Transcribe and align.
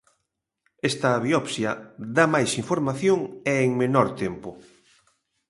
Esta 0.89 1.09
biopsia 1.25 1.71
dá 2.15 2.25
máis 2.33 2.51
información 2.61 3.17
e 3.51 3.53
en 3.65 3.71
menor 3.81 4.07
tempo. 4.23 4.49